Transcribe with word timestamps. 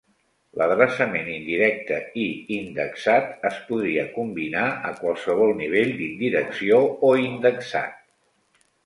L'adreçament 0.59 1.27
indirecte 1.33 1.99
i 2.21 2.23
indexat 2.55 3.45
es 3.49 3.59
podria 3.67 4.05
combinar 4.15 4.63
a 4.93 4.95
qualsevol 5.03 5.53
nivell 5.61 5.93
d'indirecció 6.01 6.81
o 7.11 7.13
indexat. 7.27 8.01